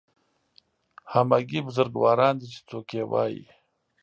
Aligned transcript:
همګي 1.13 1.59
بزرګواران 1.67 2.35
چې 2.51 2.59
څوک 2.69 2.87
یې 2.97 3.03
وایي 3.11 3.43